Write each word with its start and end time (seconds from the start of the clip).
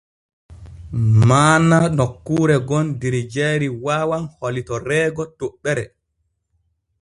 Maana 1.31 1.77
nokkuure 1.97 2.57
gon 2.71 2.87
der 3.03 3.15
jayri 3.35 3.69
waawan 3.83 4.23
hollitoreego 4.39 5.23
toɓɓere. 5.37 5.83